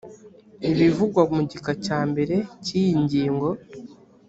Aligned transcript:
ibivugwa 0.69 1.21
mu 1.33 1.41
gika 1.51 1.71
cya 1.85 1.99
mbere 2.09 2.35
cy 2.63 2.71
iyi 2.79 2.91
ngingo 3.03 3.47